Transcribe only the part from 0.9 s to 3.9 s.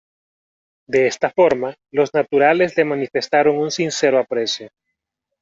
esta forma, los naturales le manifestaron un